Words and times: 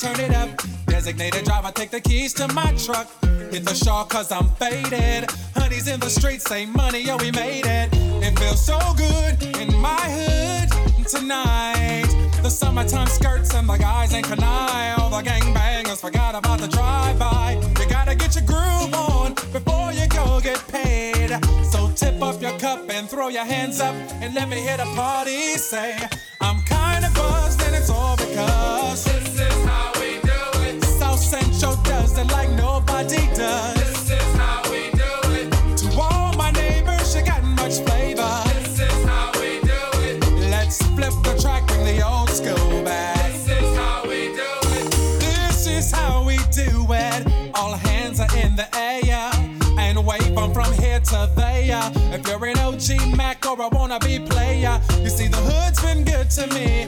Turn 0.00 0.18
it 0.18 0.34
up. 0.34 0.48
Designated 0.86 1.44
driver, 1.44 1.70
take 1.72 1.90
the 1.90 2.00
keys 2.00 2.32
to 2.34 2.48
my 2.54 2.72
truck. 2.72 3.06
Hit 3.52 3.64
the 3.64 3.74
shawl 3.74 4.04
cause 4.06 4.32
I'm 4.32 4.48
faded. 4.56 5.30
Honey's 5.54 5.88
in 5.88 6.00
the 6.00 6.08
streets, 6.08 6.44
say 6.44 6.64
money, 6.64 7.00
yo, 7.00 7.18
we 7.18 7.30
made 7.32 7.66
it. 7.66 7.90
It 8.22 8.38
feels 8.38 8.64
so 8.64 8.78
good 8.96 9.42
in 9.58 9.74
my 9.76 10.00
hood 10.00 11.06
tonight. 11.06 12.06
The 12.42 12.48
summertime 12.48 13.08
skirts 13.08 13.54
and 13.54 13.68
the 13.68 13.76
guys 13.76 14.14
ain't 14.14 14.26
canine. 14.26 14.96
The 15.10 15.22
gangbangers 15.28 16.00
forgot 16.00 16.34
about 16.34 16.60
the 16.60 16.68
drive-by. 16.68 17.60
You 17.78 17.88
gotta 17.90 18.14
get 18.14 18.34
your 18.34 18.46
groove 18.46 18.94
on 18.94 19.34
before 19.52 19.92
you 19.92 20.06
go 20.08 20.40
get 20.40 20.66
paid. 20.68 21.30
So 21.70 21.90
tip 21.94 22.22
up 22.22 22.40
your 22.40 22.58
cup 22.58 22.88
and 22.88 23.06
throw 23.08 23.28
your 23.28 23.44
hands 23.44 23.80
up 23.80 23.94
and 24.22 24.34
let 24.34 24.48
me 24.48 24.60
hear 24.60 24.78
the 24.78 24.90
party 24.96 25.58
say, 25.58 25.98
I'm 26.40 26.62
kinda 26.80 27.10
buzzed 27.14 27.62
and 27.62 27.74
it's 27.74 27.90
all 27.90 28.16
because 28.16 29.04
this 29.04 29.40
is 29.46 29.64
how 29.70 29.92
we 30.00 30.10
do 30.30 30.40
it. 30.68 30.82
South 31.00 31.20
Central 31.20 31.76
does 31.92 32.16
it 32.18 32.28
like 32.32 32.50
nobody 32.50 33.22
does. 33.34 33.74
This 33.80 34.10
is 34.18 34.30
how 34.42 34.62
we 34.72 34.90
do 35.02 35.12
it. 35.40 35.48
To 35.80 35.86
all 36.00 36.32
my 36.36 36.50
neighbors, 36.52 37.14
you 37.14 37.22
got 37.22 37.42
much 37.60 37.76
flavor. 37.86 38.32
This 38.54 38.80
is 38.88 39.04
how 39.10 39.30
we 39.40 39.60
do 39.72 39.82
it. 40.08 40.16
Let's 40.54 40.78
flip 40.96 41.14
the 41.26 41.34
track, 41.42 41.66
bring 41.68 41.84
the 41.84 41.98
old 42.12 42.30
school 42.30 42.82
back. 42.84 43.16
This 43.32 43.48
is 43.58 43.76
how 43.76 44.02
we 44.10 44.20
do 44.42 44.50
it. 44.78 44.86
This 45.26 45.66
is 45.66 45.90
how 45.90 46.24
we 46.24 46.36
do 46.62 46.70
it. 47.06 47.20
All 47.54 47.74
hands 47.88 48.20
are 48.20 48.34
in 48.36 48.56
the 48.56 48.68
air 48.76 49.30
and 49.78 50.04
wave 50.04 50.34
from 50.54 50.72
here 50.74 51.00
to 51.00 51.30
there. 51.36 51.90
If 52.14 52.26
you're 52.26 52.44
an 52.46 52.58
OG 52.58 53.16
Mac 53.16 53.39
or 53.50 53.66
a 53.66 53.70
wannabe 53.70 54.28
player, 54.30 54.80
you 55.02 55.10
see 55.10 55.26
the 55.26 55.36
hood's 55.36 55.80
been 55.82 56.04
good 56.04 56.30
to 56.30 56.46
me 56.54 56.86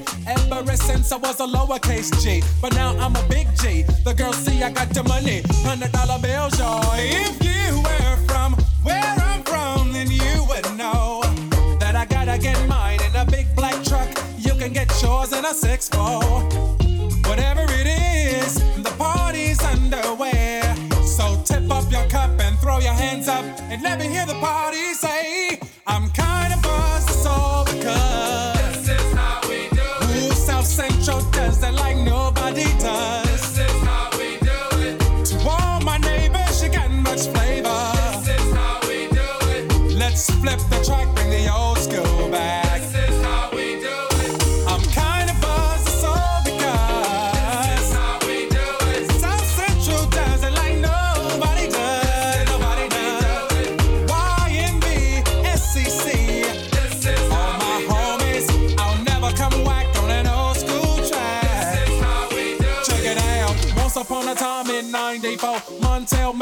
ever 0.53 0.77
since 0.77 1.11
I 1.11 1.17
was 1.17 1.41
a 1.41 1.47
lowercase 1.47 2.11
G. 2.23 2.41
But 2.61 2.75
now 2.75 2.97
I'm 2.99 3.17
a 3.17 3.29
big 3.29 3.49
G. 3.61 3.83
The 4.05 4.15
girls 4.15 4.37
see 4.37 4.63
I 4.63 4.71
got 4.71 4.91
the 4.91 5.03
money, 5.03 5.43
hundred 5.67 5.91
dollar 5.91 6.21
bills, 6.21 6.57
y'all. 6.61 6.83
If 6.95 7.43
you 7.43 7.81
were 7.83 8.17
from 8.29 8.55
where 8.85 9.03
I'm 9.03 9.43
from, 9.43 9.93
then 9.93 10.09
you 10.11 10.45
would 10.49 10.67
know 10.77 11.23
that 11.81 11.97
I 11.97 12.05
gotta 12.07 12.39
get 12.39 12.57
mine 12.69 13.01
in 13.03 13.17
a 13.17 13.25
big 13.25 13.47
black 13.57 13.83
truck. 13.83 14.09
You 14.39 14.55
can 14.55 14.73
get 14.73 14.89
yours 15.03 15.33
in 15.33 15.45
a 15.45 15.55
six 15.55 15.89
four. 15.89 16.23
Whatever 17.27 17.65
it 17.71 17.89
is, 17.89 18.55
the 18.83 18.95
party's 18.99 19.61
underway. 19.65 20.63
So 21.05 21.43
tip 21.45 21.69
up 21.73 21.91
your 21.91 22.07
cup 22.09 22.39
and 22.41 22.57
throw 22.59 22.79
your 22.79 22.95
hands 22.95 23.27
up 23.27 23.45
and 23.71 23.83
let 23.83 23.99
me 23.99 24.07
hear 24.07 24.27
the 24.27 24.35
party 24.35 24.95
say, 24.95 25.59
I'm 25.87 26.09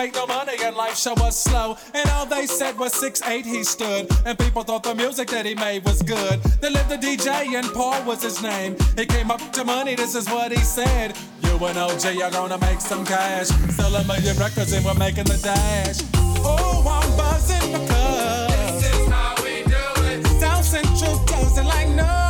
Made 0.01 0.15
no 0.15 0.27
money 0.27 0.55
and 0.65 0.75
life 0.75 0.97
show 0.97 1.13
was 1.19 1.39
slow. 1.39 1.77
And 1.93 2.09
all 2.13 2.25
they 2.25 2.47
said 2.47 2.79
was 2.79 2.95
six 2.95 3.21
eight 3.29 3.45
he 3.45 3.63
stood. 3.63 4.09
And 4.25 4.39
people 4.39 4.63
thought 4.63 4.83
the 4.83 4.95
music 4.95 5.29
that 5.29 5.45
he 5.45 5.55
made 5.55 5.85
was 5.85 6.01
good. 6.01 6.43
They 6.63 6.71
lived 6.71 6.89
the 6.89 6.97
DJ 6.97 7.29
and 7.55 7.67
Paul 7.75 8.03
was 8.05 8.23
his 8.23 8.43
name. 8.43 8.77
He 8.97 9.05
came 9.05 9.31
up 9.31 9.53
to 9.53 9.63
money, 9.63 9.97
this 9.97 10.15
is 10.15 10.27
what 10.31 10.53
he 10.53 10.65
said. 10.65 11.15
You 11.43 11.51
and 11.67 11.77
OG 11.77 12.17
are 12.23 12.31
gonna 12.31 12.57
make 12.61 12.81
some 12.81 13.05
cash. 13.05 13.49
Sell 13.77 13.95
a 13.95 14.03
million 14.05 14.39
records 14.39 14.73
and 14.73 14.87
we're 14.87 14.95
making 14.95 15.25
the 15.25 15.39
dash. 15.43 15.99
Oh, 16.17 16.81
I'm 16.89 17.15
buzzing 17.19 17.71
because 17.71 18.81
this 18.81 19.01
is 19.01 19.07
how 19.07 19.35
we 19.45 19.65
do 19.65 19.85
it. 20.09 20.27
South 20.41 20.65
Central 20.65 21.23
does 21.27 21.59
it 21.59 21.65
like 21.65 21.89
nobody 21.89 22.30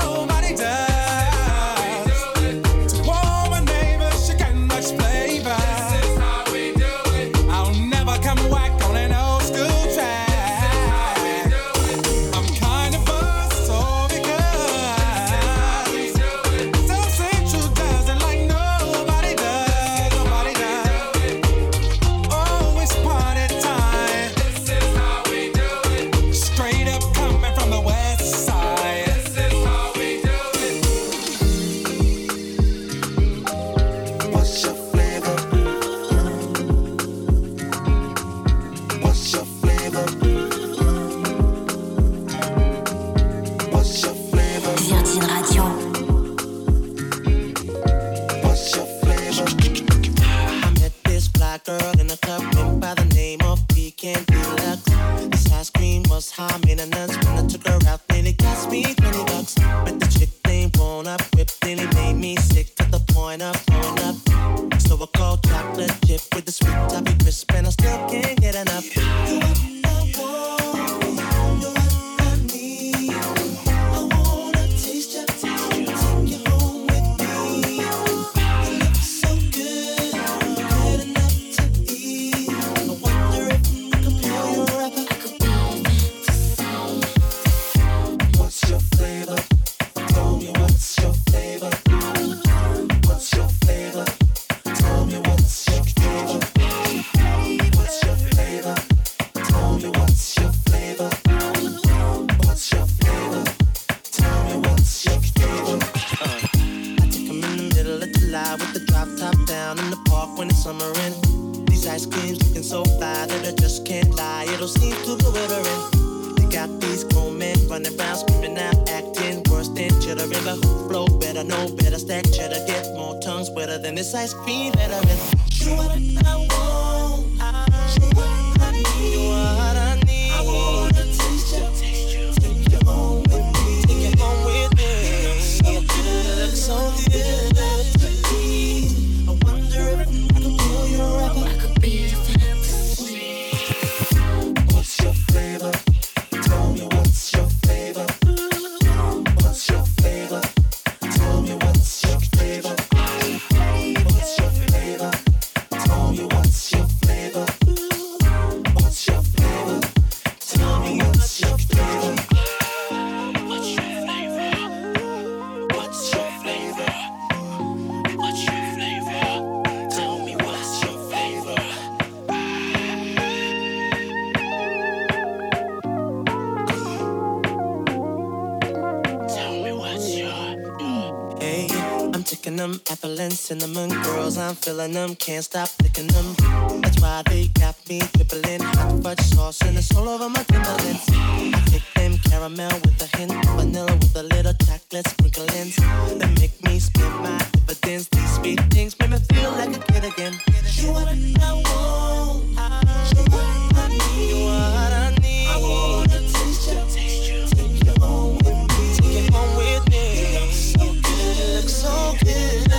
feeling 183.20 183.37
cinnamon 183.37 183.90
girls, 184.02 184.38
I'm 184.38 184.55
feeling 184.55 184.93
them, 184.93 185.14
can't 185.14 185.44
stop 185.44 185.69
licking 185.82 186.06
them. 186.08 186.81
That's 186.81 187.00
why 187.00 187.22
they 187.28 187.49
got 187.49 187.76
me 187.88 188.00
dribbling 188.14 188.62
hot 188.62 189.02
fudge 189.02 189.20
sauce 189.20 189.61
and 189.62 189.76
it's 189.76 189.94
all 189.94 190.08
over 190.08 190.28
my 190.28 190.43
Timberlands. 190.44 191.06
I 191.11 191.62
kick 191.70 191.82
them 191.96 192.17
caramel 192.19 192.72
with 192.81 193.02
a 193.02 193.17
hint, 193.17 193.32
of 193.32 193.44
vanilla 193.56 193.93
with 193.93 194.17
a 194.17 194.22
little 194.22 194.55
chocolate 194.55 195.06
sprinklings. 195.08 195.76
They 195.76 196.34
make 196.40 196.64
me 196.64 196.78
spit 196.78 197.12
my 197.20 197.38
dividends. 197.67 198.08
These 198.08 198.34
sweet 198.37 198.61
things 198.72 198.99
make 198.99 199.11
me 199.11 199.19
feel 199.32 199.50
like 199.52 199.76
a 199.76 199.81
kid 199.93 200.05
again. 200.05 200.34
You 200.76 200.88
are 200.88 200.94
what 200.94 201.08
I 201.08 201.52
want. 201.52 202.49
You 202.52 203.20
are 203.20 203.34
what 203.34 203.76
I 203.76 203.88
need. 203.88 204.31
You 204.31 204.46
are 204.46 204.70
what 204.76 204.93
I 204.93 205.16
need. 205.20 205.49
I 205.49 205.56
wanna 205.61 206.20
taste 206.32 206.73
you. 206.73 206.81
Taste 206.94 207.31
you. 207.31 207.40
Take 207.49 207.84
you 207.84 207.93
home 208.00 208.38
with 208.38 208.61
me. 208.78 208.87
Take 208.96 209.25
you 209.25 209.32
home 209.32 209.56
with 209.56 209.84
me. 209.90 210.05
You 210.20 210.40
look 210.40 210.52
so 210.52 210.84
good. 211.05 211.37
You 211.37 211.55
look 211.56 211.69
so 211.69 212.16
good. 212.25 212.69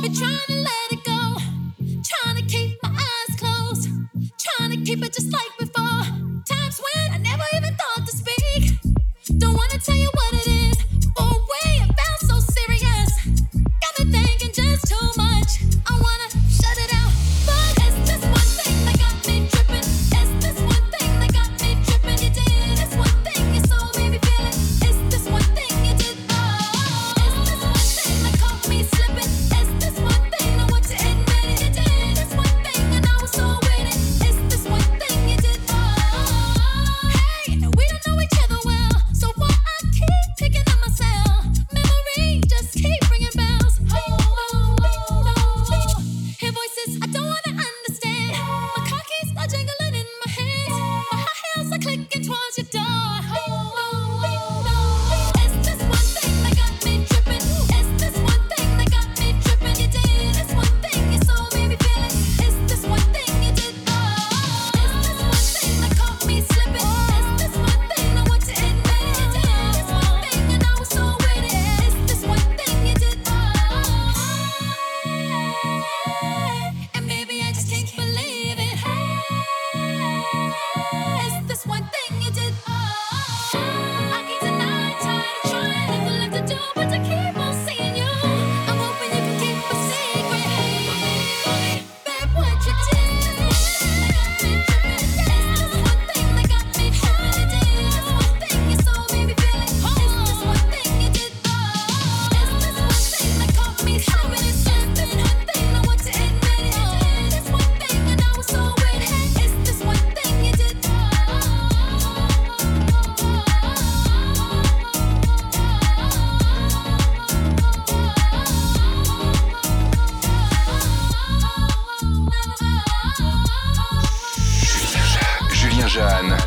Been 0.00 0.14
trying 0.14 0.38
to 0.46 0.53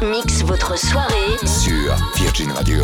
mixe 0.07 0.43
votre 0.43 0.77
soirée 0.77 1.37
sur 1.45 1.95
Virgin 2.15 2.51
Radio. 2.51 2.83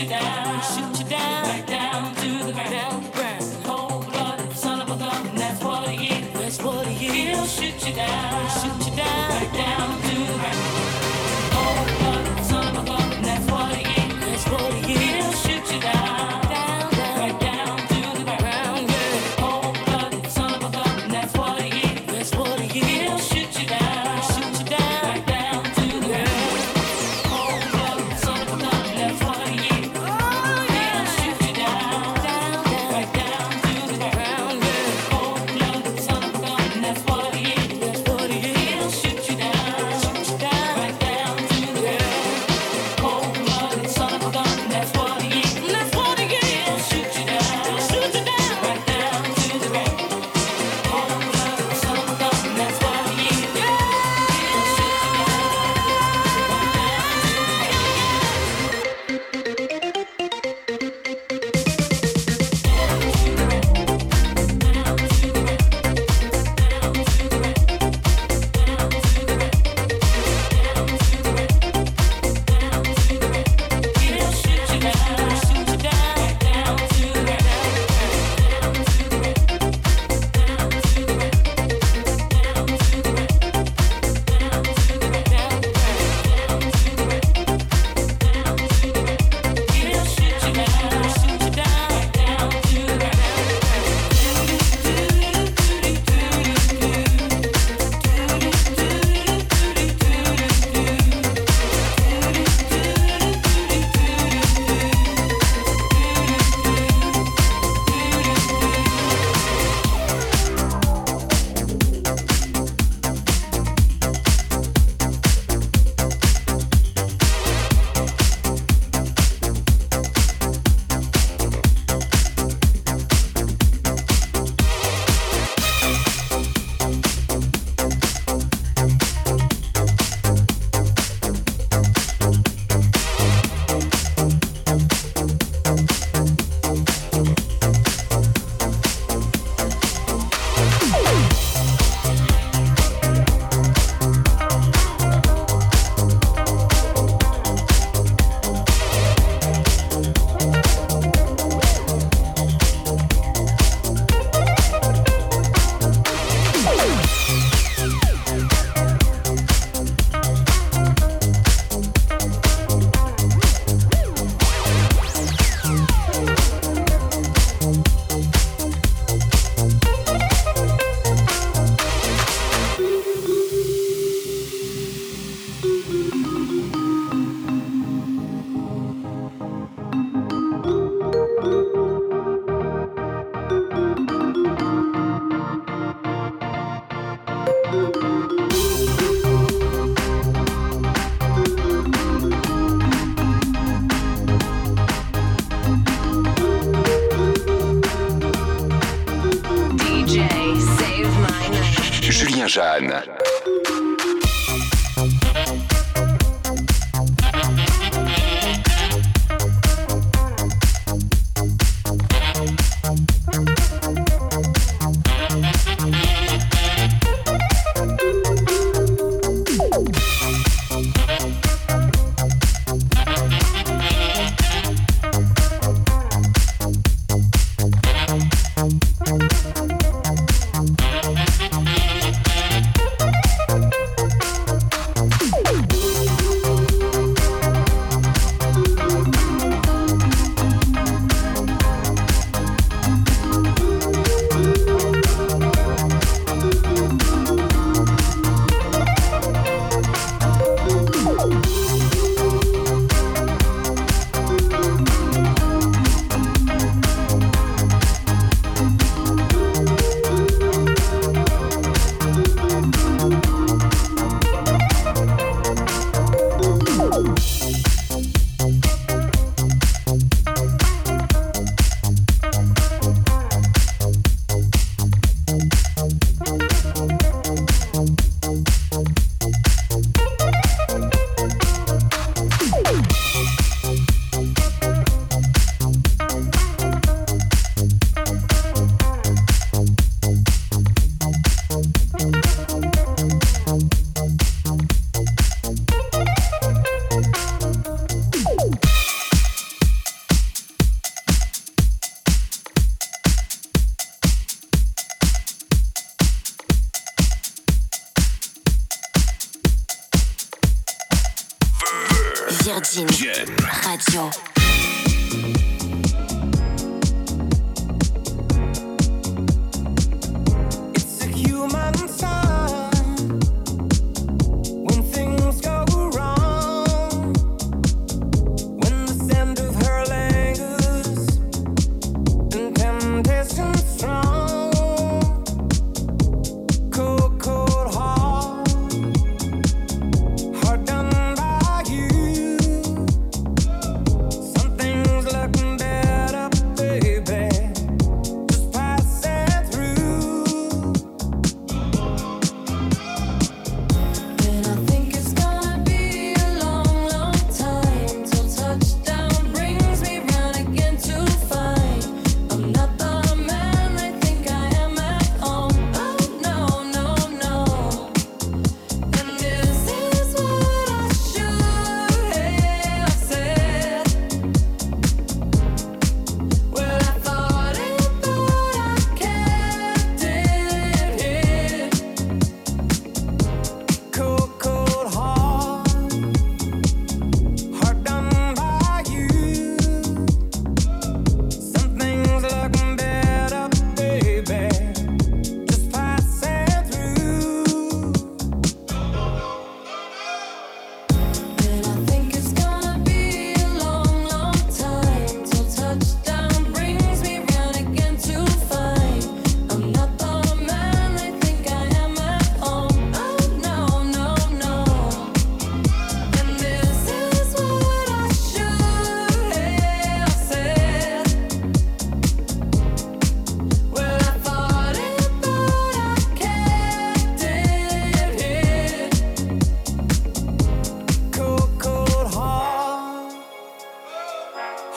You 0.00 0.06
down, 0.06 0.35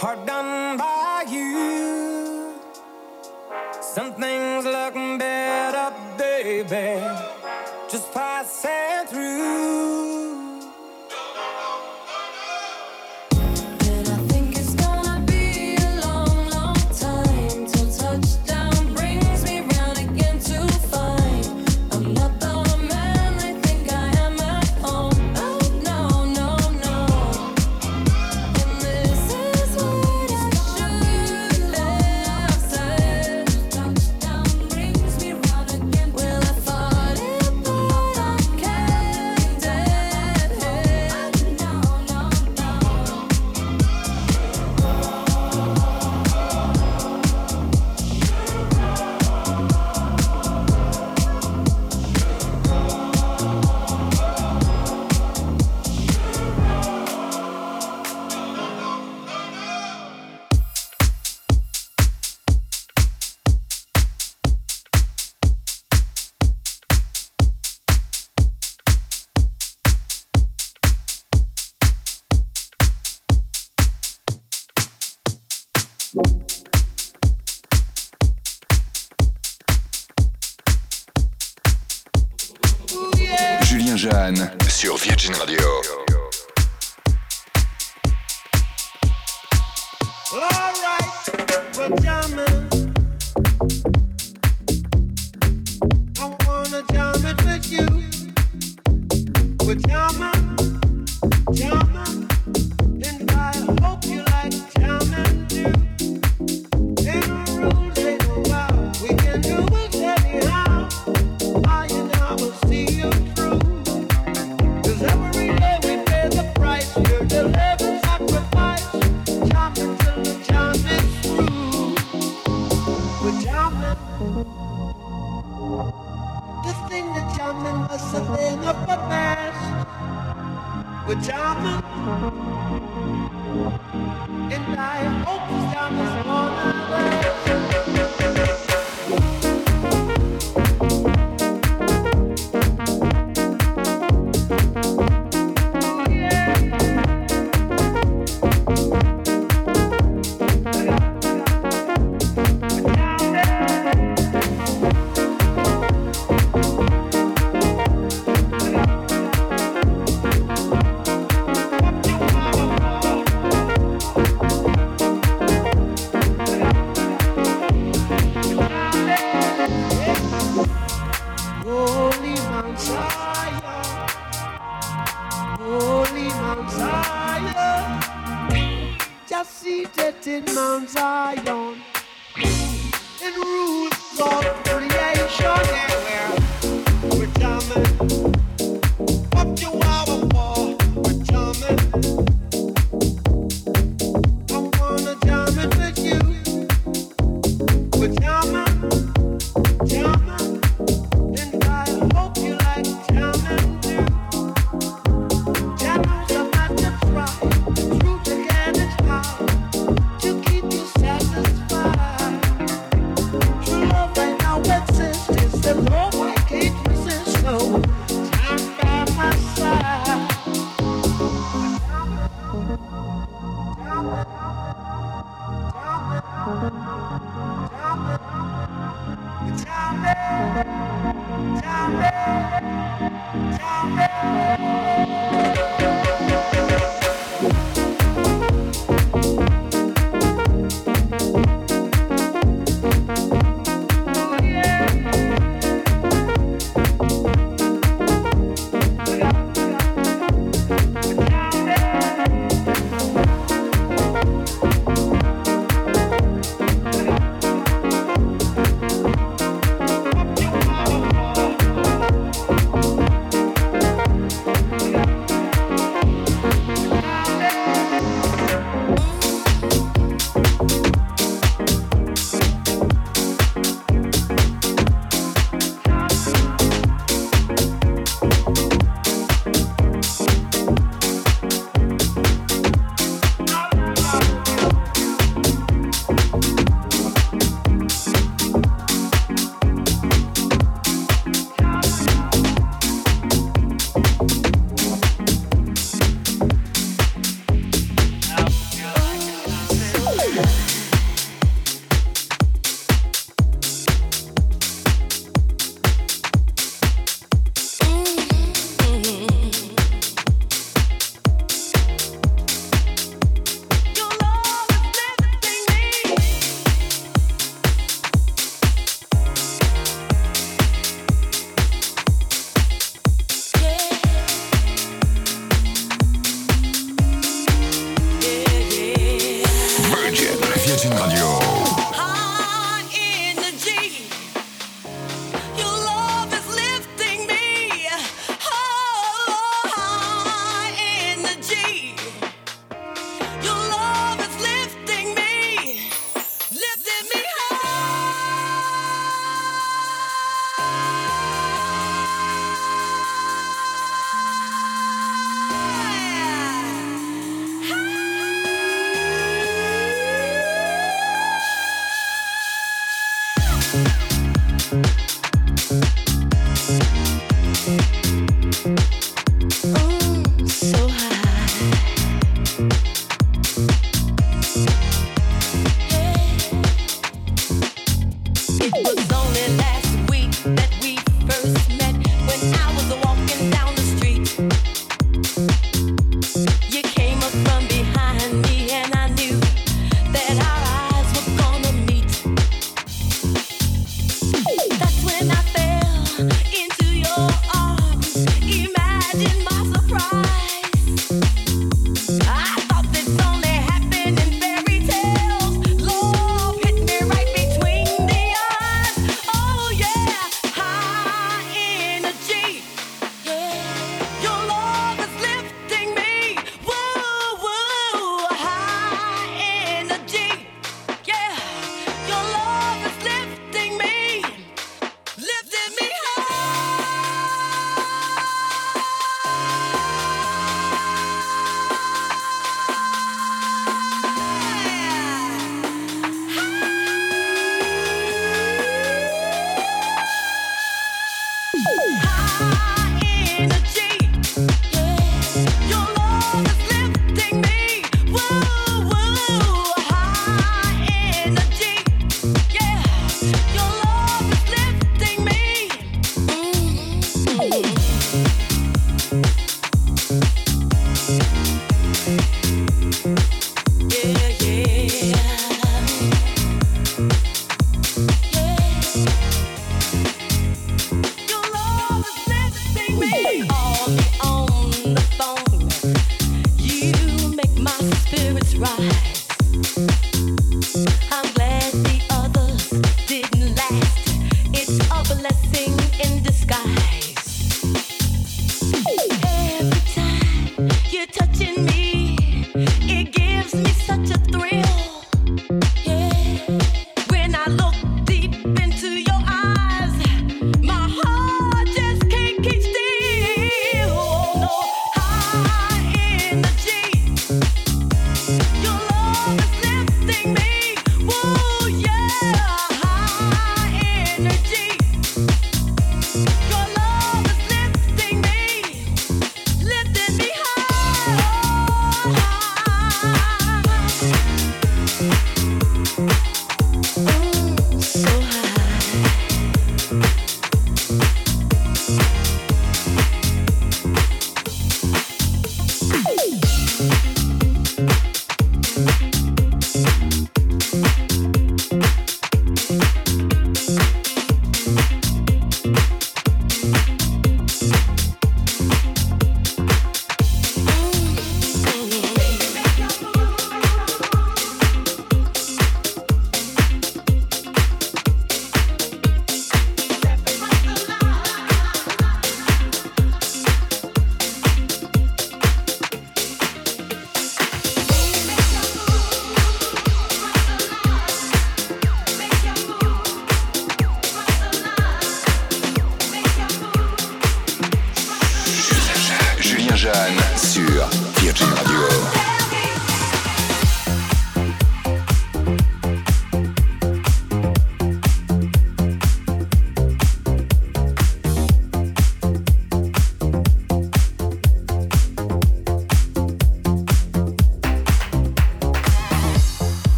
sur 0.00 0.78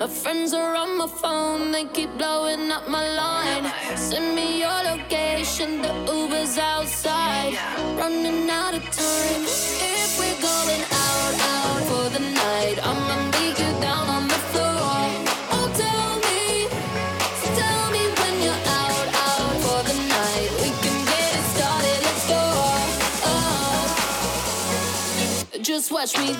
My 0.00 0.06
friends 0.06 0.54
are 0.54 0.74
on 0.76 0.96
my 0.96 1.06
phone, 1.06 1.72
they 1.72 1.84
keep 1.84 2.08
blowing 2.16 2.72
up 2.72 2.88
my 2.88 3.06
line. 3.06 3.70
Send 3.98 4.34
me 4.34 4.60
your 4.60 4.82
location, 4.82 5.82
the 5.82 5.92
Uber's 6.10 6.56
outside. 6.56 7.52
Running 7.98 8.48
out 8.48 8.72
of 8.72 8.82
time. 8.84 9.44
If 9.44 10.18
we're 10.18 10.40
going 10.40 10.84
out, 11.04 11.34
out 11.52 11.82
for 11.90 12.08
the 12.16 12.20
night, 12.20 12.78
I'ma 12.82 13.16
meet 13.36 13.58
you 13.60 13.72
down 13.82 14.08
on 14.08 14.26
the 14.26 14.40
floor. 14.48 14.72
Oh, 14.72 15.52
i'll 15.52 15.68
tell 15.76 16.16
me 17.92 18.00
when 18.20 18.34
you're 18.42 18.64
out 18.80 19.06
for 19.64 19.80
the 19.84 19.96
night 20.16 20.50
we 20.62 20.70
can 20.80 20.98
get 21.12 21.30
it 21.38 21.44
started 21.54 22.00
let's 22.06 22.24
go 22.26 22.42
oh. 23.28 23.84
Just 25.60 25.92
watch 25.92 26.16
me 26.16 26.39